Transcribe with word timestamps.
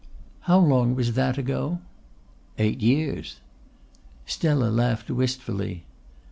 "How 0.49 0.57
long 0.57 0.95
was 0.95 1.13
that 1.13 1.37
ago?" 1.37 1.77
"Eight 2.57 2.81
years." 2.81 3.39
Stella 4.25 4.71
laughed 4.71 5.11
wistfully. 5.11 5.83